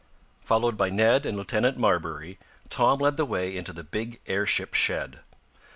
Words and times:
Followed 0.41 0.77
by 0.77 0.89
Ned 0.89 1.27
and 1.27 1.37
Lieutenant 1.37 1.77
Marbury, 1.77 2.39
Tom 2.71 2.97
led 3.01 3.17
the 3.17 3.23
way 3.25 3.55
into 3.55 3.71
the 3.71 3.83
big 3.83 4.19
airship 4.25 4.73
shed. 4.73 5.19